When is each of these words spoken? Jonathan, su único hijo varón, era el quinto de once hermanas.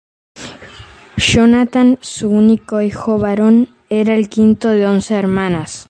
Jonathan, 1.19 1.99
su 2.01 2.27
único 2.31 2.81
hijo 2.81 3.19
varón, 3.19 3.69
era 3.87 4.15
el 4.15 4.29
quinto 4.29 4.69
de 4.69 4.87
once 4.87 5.13
hermanas. 5.13 5.79